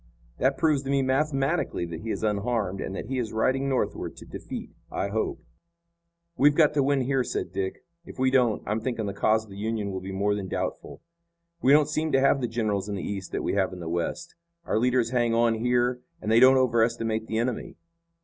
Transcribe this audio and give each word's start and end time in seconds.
That 0.39 0.57
proves 0.57 0.81
to 0.81 0.89
me 0.89 1.03
mathematically 1.03 1.85
that 1.85 1.99
he 2.01 2.09
is 2.09 2.23
unharmed 2.23 2.81
and 2.81 2.95
that 2.95 3.05
he 3.05 3.19
is 3.19 3.31
riding 3.31 3.69
northward 3.69 4.17
to 4.17 4.25
defeat, 4.25 4.71
I 4.91 5.09
hope." 5.09 5.43
"We've 6.35 6.55
got 6.55 6.73
to 6.73 6.81
win 6.81 7.01
here," 7.01 7.23
said 7.23 7.51
Dick. 7.53 7.83
"If 8.03 8.17
we 8.17 8.31
don't, 8.31 8.63
I'm 8.65 8.79
thinking 8.81 9.05
the 9.05 9.13
cause 9.13 9.43
of 9.43 9.51
the 9.51 9.57
Union 9.59 9.91
will 9.91 10.01
be 10.01 10.11
more 10.11 10.33
than 10.33 10.47
doubtful. 10.47 11.01
We 11.61 11.71
don't 11.71 11.87
seem 11.87 12.11
to 12.13 12.19
have 12.19 12.41
the 12.41 12.47
generals 12.47 12.89
in 12.89 12.95
the 12.95 13.07
East 13.07 13.31
that 13.33 13.43
we 13.43 13.53
have 13.53 13.73
in 13.73 13.79
the 13.79 13.87
West. 13.89 14.33
Our 14.65 14.79
leaders 14.79 15.11
hang 15.11 15.35
on 15.35 15.53
here 15.63 16.01
and 16.19 16.31
they 16.31 16.39
don't 16.39 16.57
overestimate 16.57 17.27
the 17.27 17.37
enemy." 17.37 17.75